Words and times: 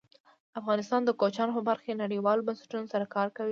افغانستان 0.59 1.01
د 1.05 1.09
کوچیانو 1.19 1.55
په 1.57 1.63
برخه 1.69 1.85
کې 1.87 2.01
نړیوالو 2.03 2.45
بنسټونو 2.47 2.85
سره 2.93 3.05
کار 3.15 3.27
کوي. 3.37 3.49